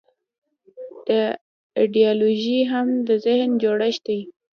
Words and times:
دا 1.07 1.21
ایدیالوژي 1.79 2.59
هم 2.71 2.87
د 3.07 3.09
ذهن 3.25 3.49
جوړښت 3.61 4.01
دی. 4.07 4.19